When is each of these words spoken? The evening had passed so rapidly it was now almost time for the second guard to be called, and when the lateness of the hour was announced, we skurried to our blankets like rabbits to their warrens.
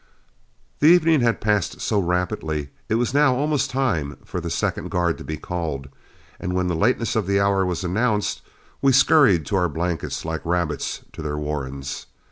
The 0.79 0.87
evening 0.87 1.21
had 1.21 1.39
passed 1.39 1.79
so 1.79 1.99
rapidly 1.99 2.71
it 2.89 2.95
was 2.95 3.13
now 3.13 3.35
almost 3.35 3.69
time 3.69 4.17
for 4.25 4.41
the 4.41 4.49
second 4.49 4.89
guard 4.89 5.15
to 5.19 5.23
be 5.23 5.37
called, 5.37 5.89
and 6.39 6.53
when 6.55 6.65
the 6.65 6.75
lateness 6.75 7.15
of 7.15 7.27
the 7.27 7.39
hour 7.39 7.63
was 7.67 7.83
announced, 7.83 8.41
we 8.81 8.93
skurried 8.93 9.45
to 9.45 9.55
our 9.57 9.69
blankets 9.69 10.25
like 10.25 10.41
rabbits 10.43 11.01
to 11.13 11.21
their 11.21 11.37
warrens. 11.37 12.07